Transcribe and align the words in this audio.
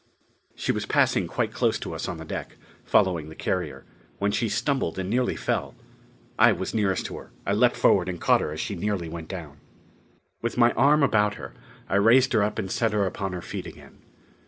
She 0.55 0.71
was 0.71 0.87
passing 0.87 1.27
quite 1.27 1.53
close 1.53 1.77
to 1.77 1.93
us 1.93 2.07
on 2.07 2.17
the 2.17 2.25
deck, 2.25 2.57
following 2.83 3.29
the 3.29 3.35
carrier, 3.35 3.85
when 4.17 4.31
she 4.31 4.49
stumbled 4.49 4.97
and 4.97 5.05
very 5.07 5.11
nearly 5.11 5.35
fell. 5.35 5.75
I 6.39 6.53
was 6.53 6.73
nearest 6.73 7.05
to 7.05 7.17
her. 7.19 7.29
I 7.45 7.53
leaped 7.53 7.75
forward 7.75 8.09
and 8.09 8.19
caught 8.19 8.41
her 8.41 8.51
as 8.51 8.59
she 8.59 8.73
nearly 8.73 9.07
went 9.09 9.27
down. 9.27 9.57
With 10.41 10.57
my 10.57 10.71
arm 10.71 11.03
about 11.03 11.35
her, 11.35 11.53
I 11.87 11.97
raised 11.97 12.33
her 12.33 12.41
up 12.41 12.57
and 12.57 12.71
set 12.71 12.93
her 12.93 13.05
upon 13.05 13.33
her 13.33 13.43
feet 13.43 13.67
again. 13.67 13.99